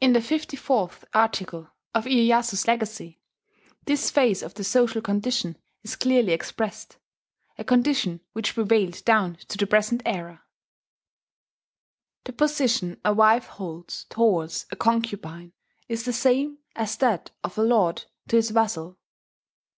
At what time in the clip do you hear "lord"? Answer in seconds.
17.62-18.06